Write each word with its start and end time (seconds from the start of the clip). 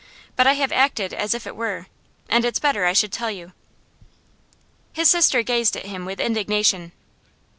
But 0.35 0.47
I 0.47 0.53
have 0.53 0.71
acted 0.71 1.13
as 1.13 1.35
if 1.35 1.45
it 1.45 1.55
were, 1.55 1.85
and 2.27 2.43
it's 2.43 2.57
better 2.57 2.85
I 2.85 2.93
should 2.93 3.11
tell 3.11 3.29
you.' 3.29 3.53
His 4.93 5.11
sister 5.11 5.43
gazed 5.43 5.77
at 5.77 5.85
him 5.85 6.05
with 6.05 6.19
indignation. 6.19 6.91